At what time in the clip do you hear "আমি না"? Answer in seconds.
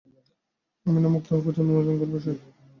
0.85-1.09